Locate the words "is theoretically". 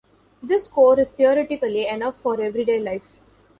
0.99-1.85